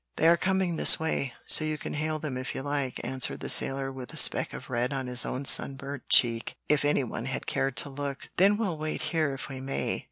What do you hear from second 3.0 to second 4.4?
answered the sailor, with "a